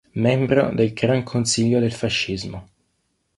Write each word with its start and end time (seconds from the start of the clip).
Membro 0.15 0.71
del 0.73 0.93
Gran 0.93 1.21
consiglio 1.21 1.79
del 1.79 1.91
fascismo. 1.93 2.67